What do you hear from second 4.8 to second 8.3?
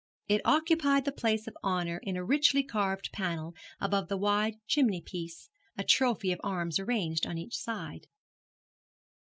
piece, a trophy of arms arranged on each side.